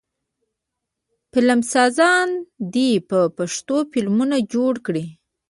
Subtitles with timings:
[1.31, 2.29] فلمسازان
[2.73, 5.05] دې په پښتو فلمونه جوړ کړي.